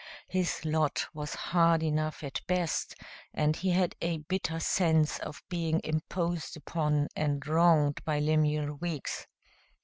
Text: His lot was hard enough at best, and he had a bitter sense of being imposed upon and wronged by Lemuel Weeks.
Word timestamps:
His 0.27 0.65
lot 0.65 1.05
was 1.13 1.35
hard 1.35 1.83
enough 1.83 2.23
at 2.23 2.41
best, 2.47 2.95
and 3.35 3.55
he 3.55 3.69
had 3.69 3.95
a 4.01 4.17
bitter 4.17 4.59
sense 4.59 5.19
of 5.19 5.43
being 5.47 5.79
imposed 5.83 6.57
upon 6.57 7.07
and 7.15 7.45
wronged 7.45 8.03
by 8.03 8.17
Lemuel 8.17 8.77
Weeks. 8.77 9.27